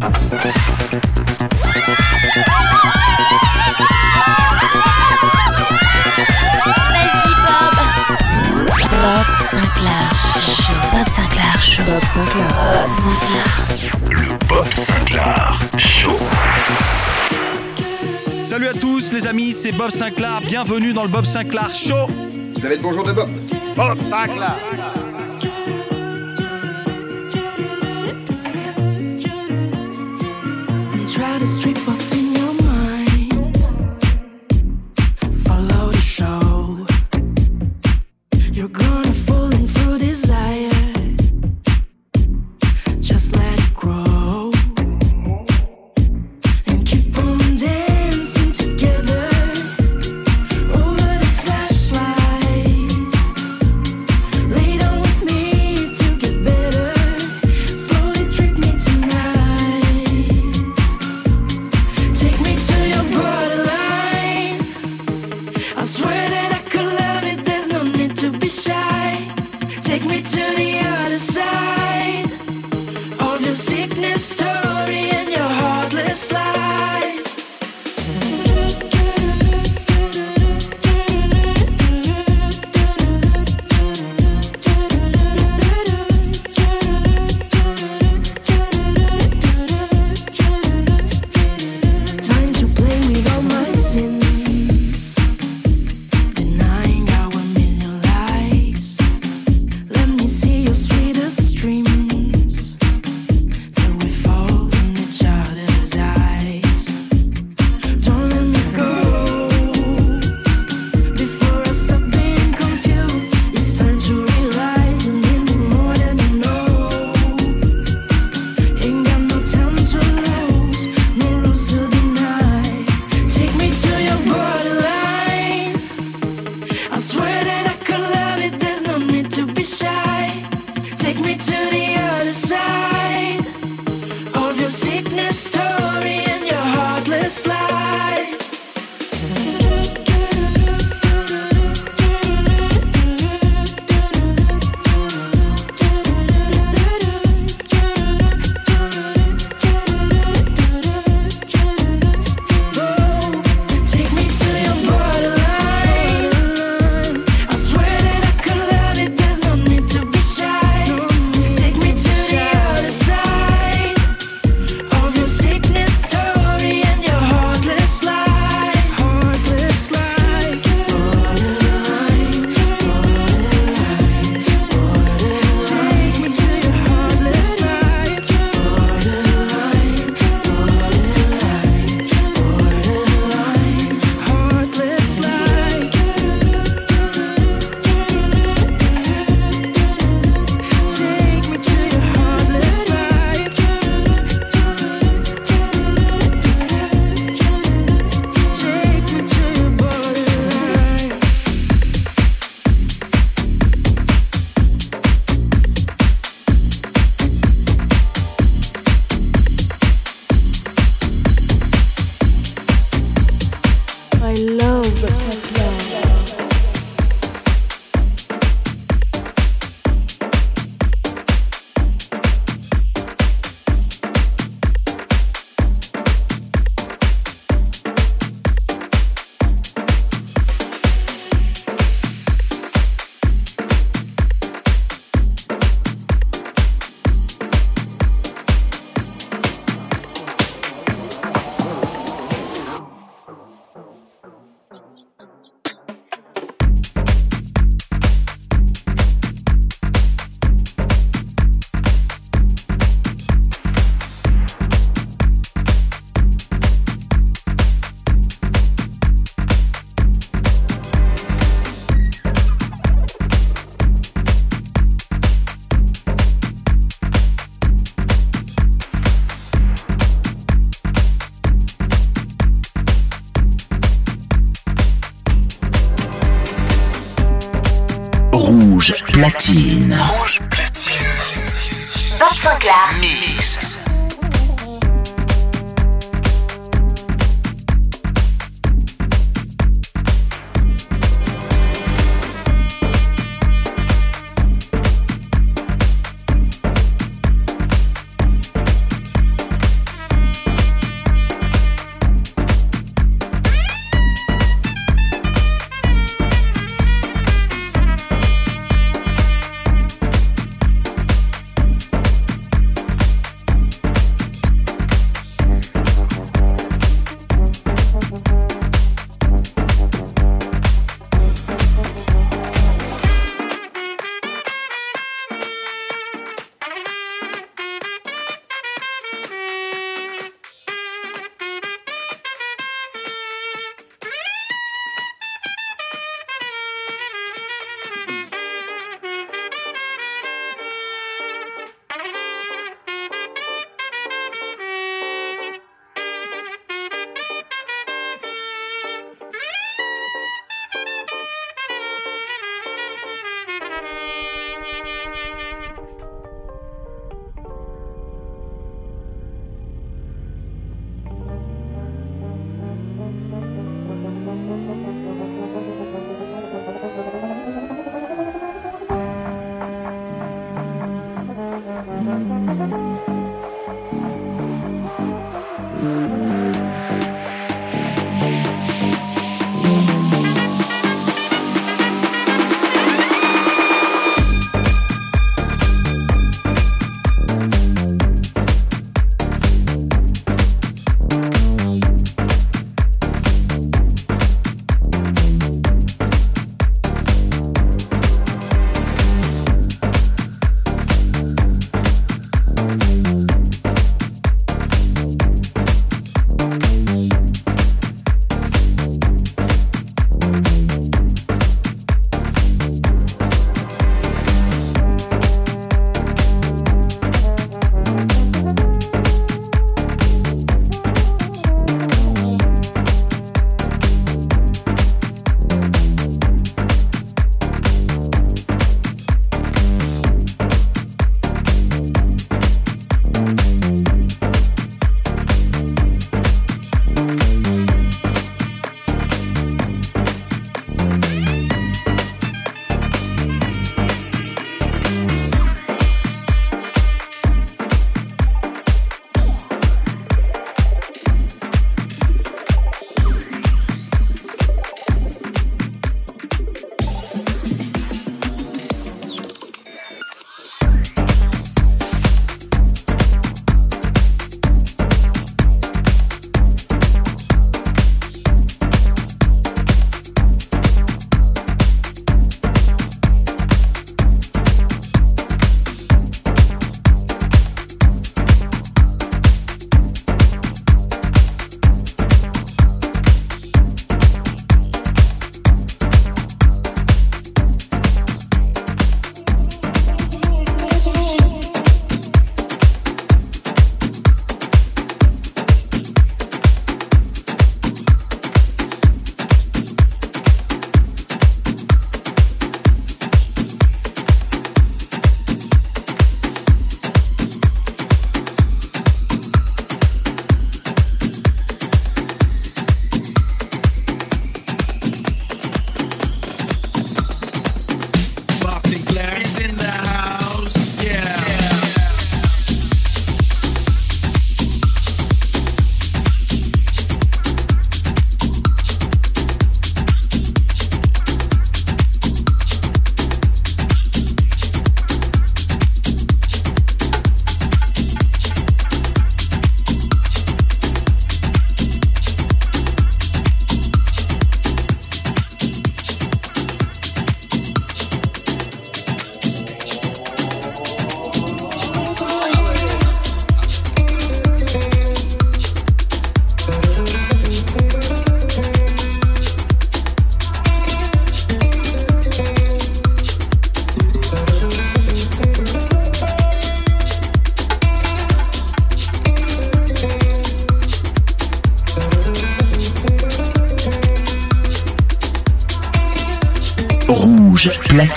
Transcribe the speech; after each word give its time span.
Bob. 0.00 0.12
Bob 8.90 9.26
Sinclair 9.50 10.04
Show. 10.38 10.72
Bob 10.92 11.08
Sinclair 11.08 11.60
Show. 11.60 11.84
Bob 11.84 12.04
Sinclair. 12.06 12.46
Bob 12.48 12.88
Sinclair. 12.96 13.48
Le 14.10 14.46
Bob 14.48 14.72
Sinclair 14.72 15.60
Show. 15.76 16.18
Salut 18.46 18.68
à 18.68 18.72
tous 18.74 19.12
les 19.12 19.26
amis, 19.26 19.52
c'est 19.52 19.72
Bob 19.72 19.90
Sinclair. 19.90 20.40
Bienvenue 20.46 20.94
dans 20.94 21.02
le 21.02 21.10
Bob 21.10 21.26
Sinclair 21.26 21.74
Show. 21.74 22.08
Vous 22.54 22.64
avez 22.64 22.76
le 22.76 22.82
bonjour 22.82 23.04
de 23.04 23.12
Bob. 23.12 23.28
Bob 23.76 24.00
Sinclair. 24.00 24.56
got 31.40 31.48
strip 31.48 31.88
of 31.88 32.09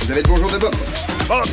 Vous 0.00 0.10
avez 0.10 0.22
le 0.22 0.28
bonjour 0.28 0.50
de 0.50 0.58
Bob. 0.58 0.74
Bob 1.28 1.44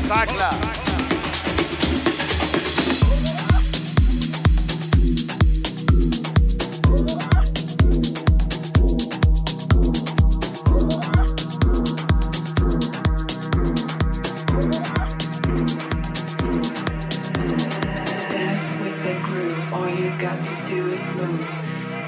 move. 21.15 21.47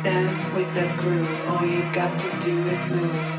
Dance 0.03 0.45
with 0.55 0.73
that 0.75 0.97
groove, 0.97 1.49
all 1.49 1.65
you 1.65 1.83
got 1.93 2.17
to 2.19 2.27
do 2.41 2.57
is 2.69 2.89
move. 2.89 3.38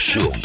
show. 0.00 0.39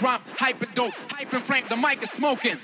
Sinclair 0.00 0.20
is 2.02 2.10
smoking. 2.10 2.56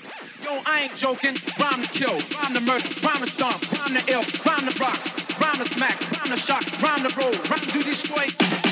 Yo, 0.42 0.60
I 0.64 0.82
ain't 0.84 0.96
joking. 0.96 1.36
Rhyme 1.60 1.82
to 1.82 1.88
kill, 1.92 2.12
rhyme 2.12 2.54
to 2.54 2.60
murder, 2.60 2.88
rhyme 3.02 3.22
to 3.22 3.30
stomp, 3.30 3.72
rhyme 3.78 3.94
to 3.94 4.12
ill, 4.12 4.22
rhyme 4.44 4.66
to 4.66 4.80
rock, 4.80 4.98
rhyme 5.40 5.56
to 5.56 5.68
smack, 5.74 6.00
rhyme 6.12 6.34
to 6.34 6.36
shock, 6.36 6.64
rhyme 6.82 7.08
to 7.08 7.18
roll, 7.18 7.32
rhyme 7.50 7.60
to 7.60 7.82
destroy. 7.82 8.65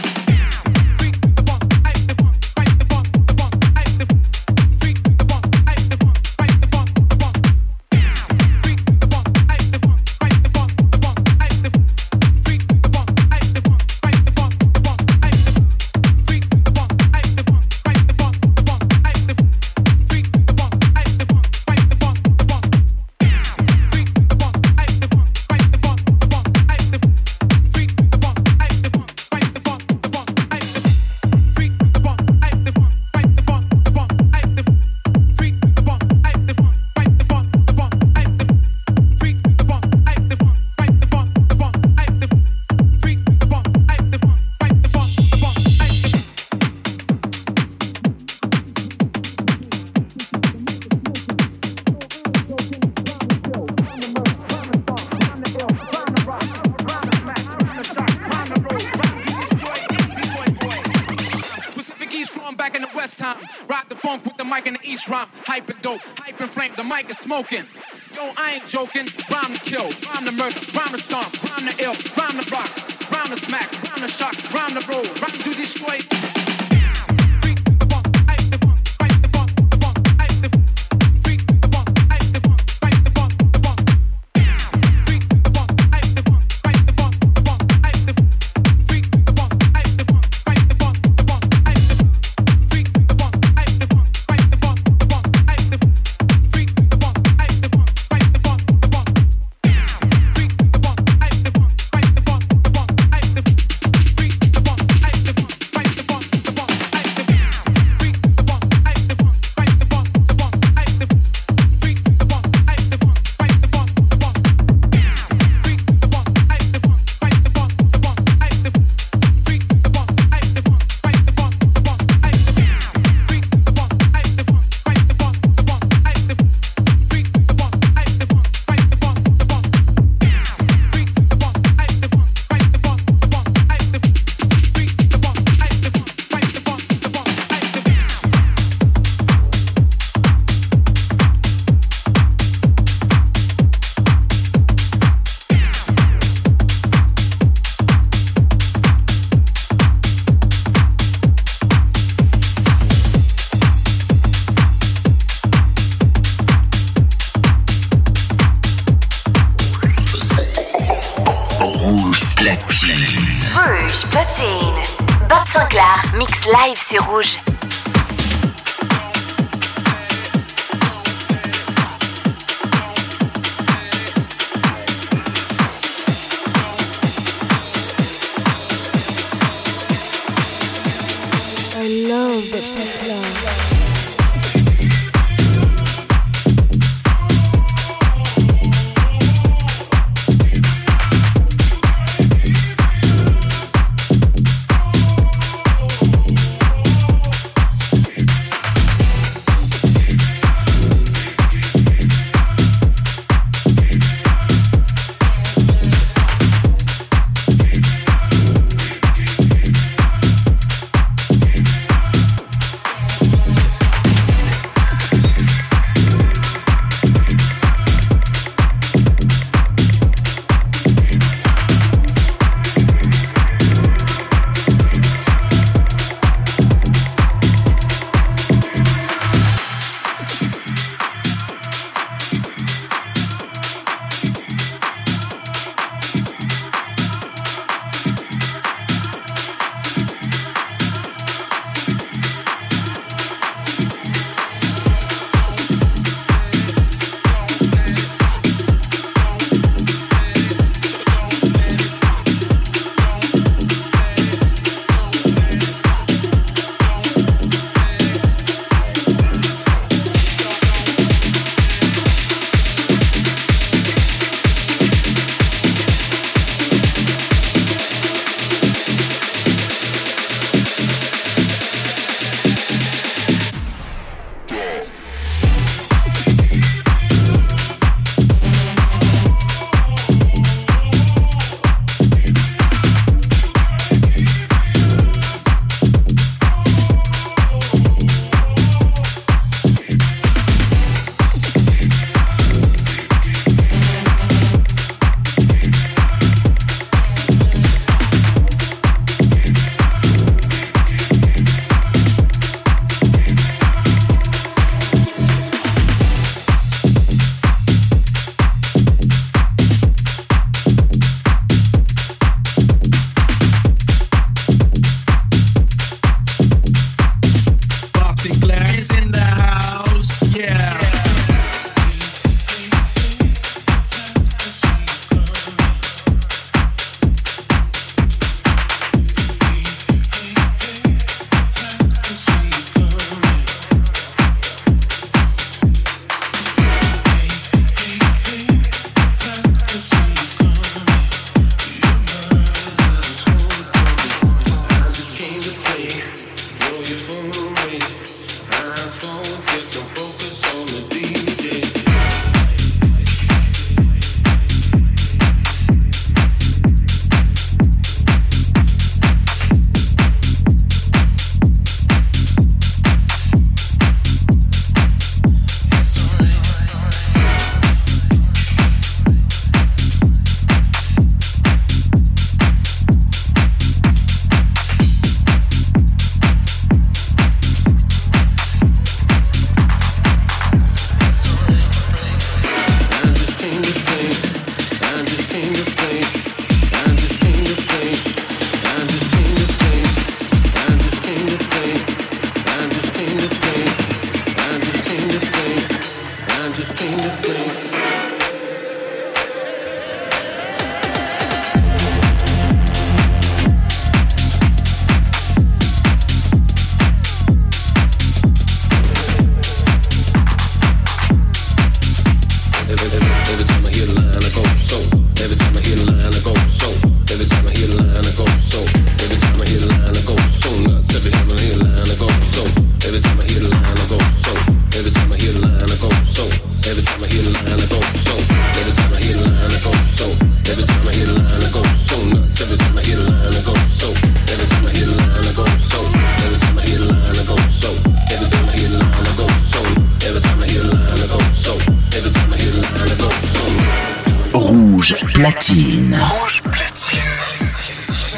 platine. 445.25 445.97
Rouge 446.11 446.43
platine. 446.43 447.01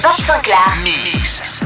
Bob 0.02 0.20
Sinclair. 0.20 0.76
Mix. 0.82 1.65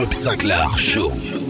Bob 0.00 0.14
Sinclair 0.14 0.78
Show. 0.78 1.49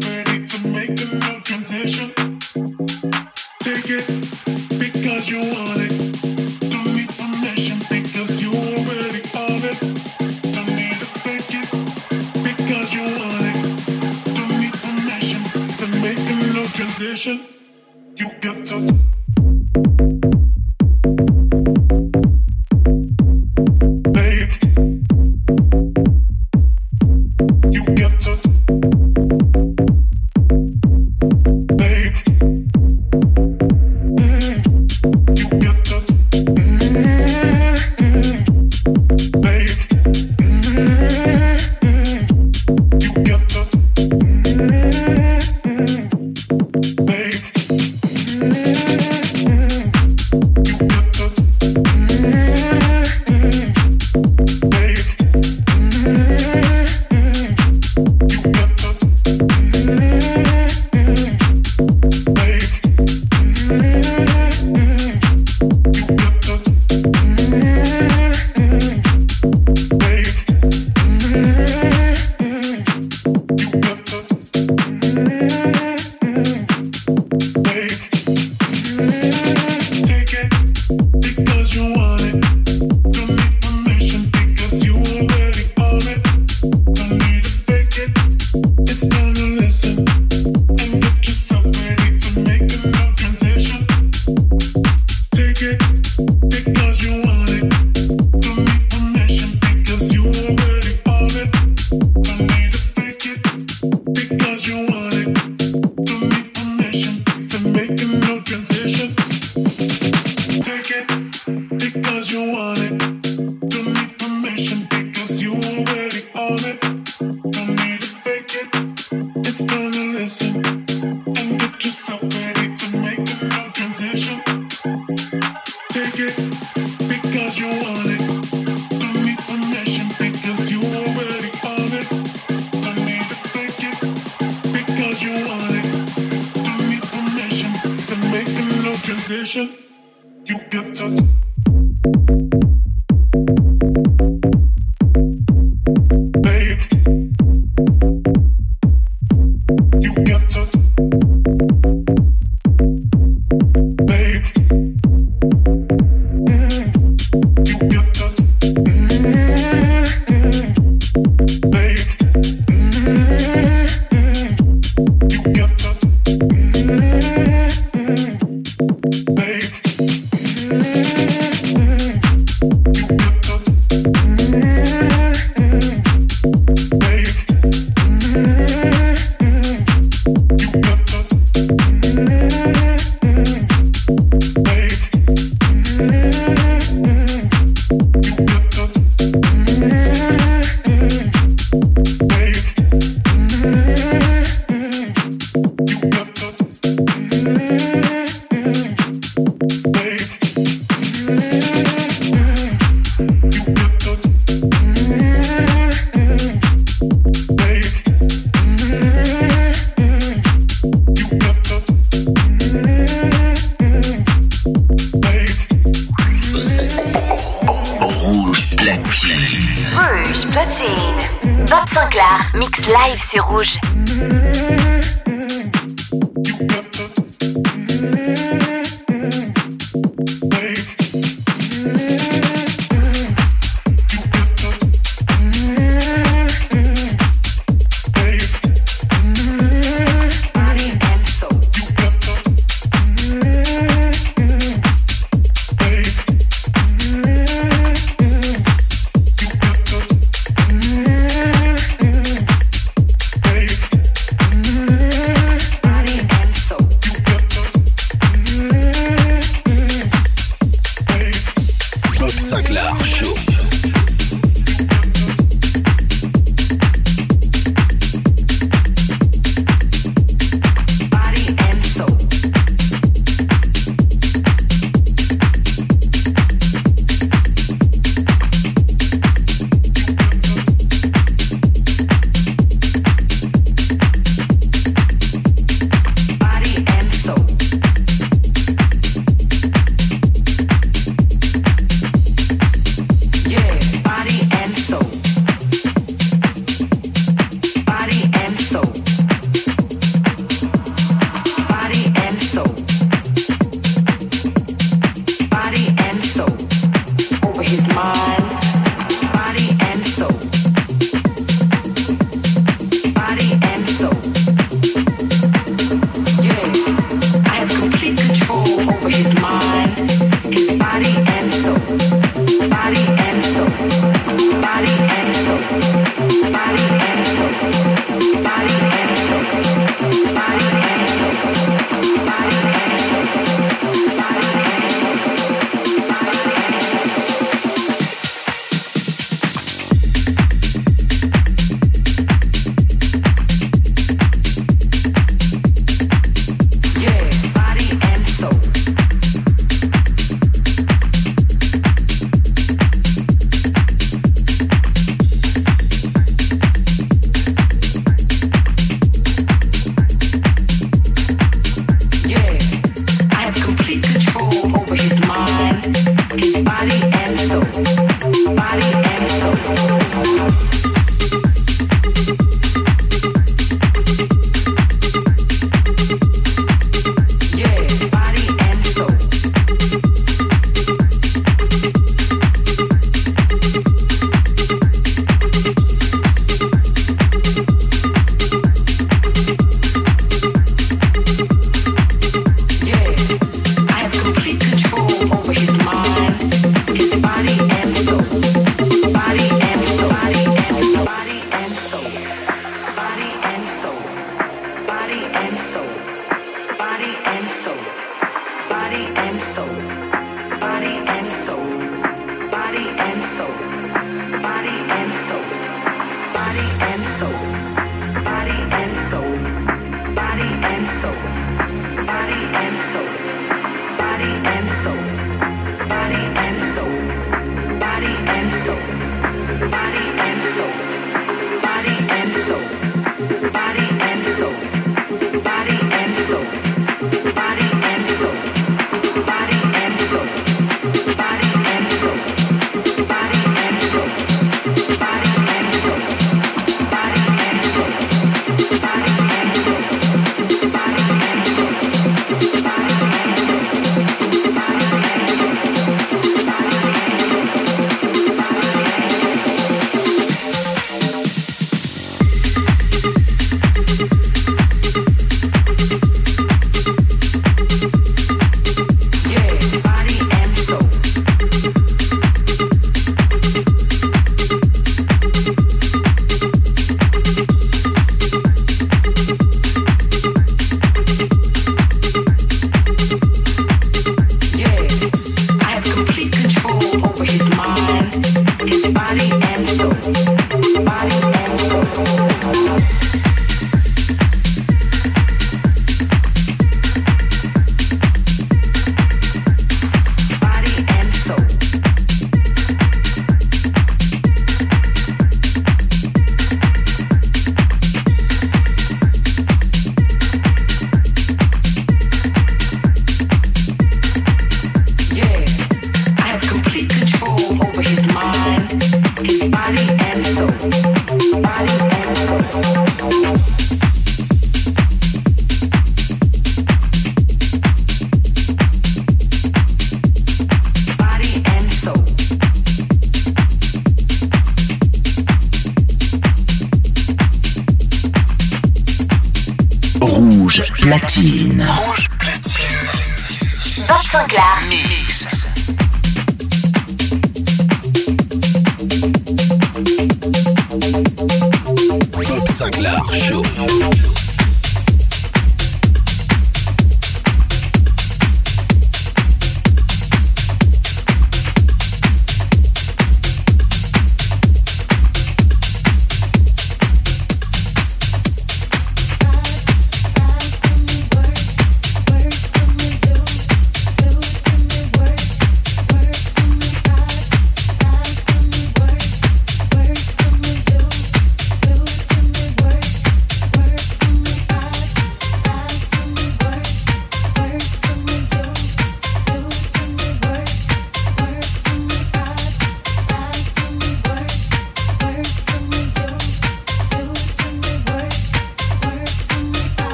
Thank 0.00 0.28
you. 0.28 0.33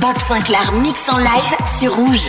Bob 0.00 0.18
Sinclair 0.28 0.72
mix 0.82 1.00
en 1.08 1.16
live 1.16 1.56
sur 1.78 1.94
Rouge. 1.94 2.28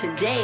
Today. 0.00 0.39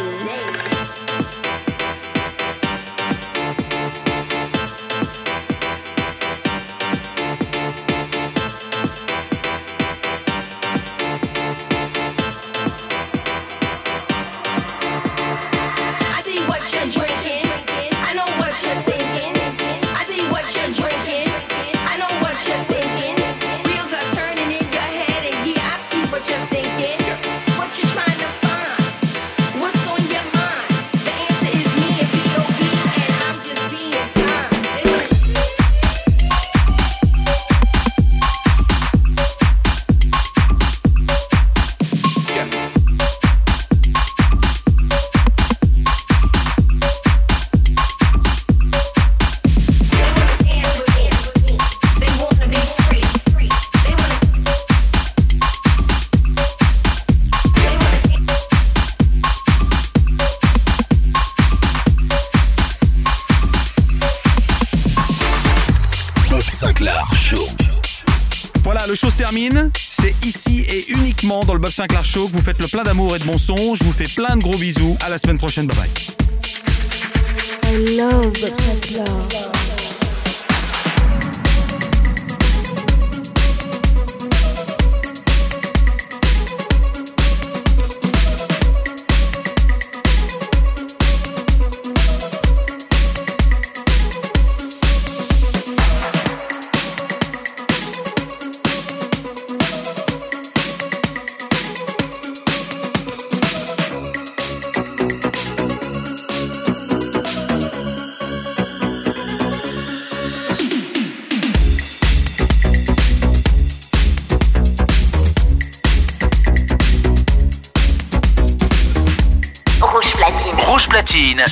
Que 72.16 72.20
vous 72.32 72.40
faites 72.40 72.58
le 72.62 72.68
plein 72.68 72.82
d'amour 72.82 73.14
et 73.14 73.18
de 73.18 73.24
bon 73.24 73.36
son. 73.36 73.74
Je 73.74 73.84
vous 73.84 73.92
fais 73.92 74.08
plein 74.08 74.38
de 74.38 74.42
gros 74.42 74.56
bisous. 74.56 74.96
À 75.04 75.10
la 75.10 75.18
semaine 75.18 75.36
prochaine. 75.36 75.66
Bye 75.66 75.76
bye. 75.76 76.05